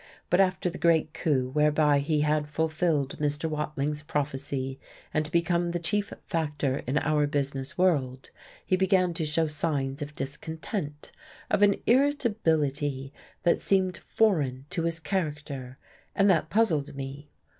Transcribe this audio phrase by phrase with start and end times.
[0.31, 3.47] But after the great coup whereby he had fulfilled Mr.
[3.47, 4.79] Watling's prophecy
[5.13, 8.31] and become the chief factor in our business world
[8.65, 11.11] he began to show signs of discontent,
[11.51, 15.77] of an irritability that seemed foreign to his character,
[16.15, 17.29] and that puzzled me.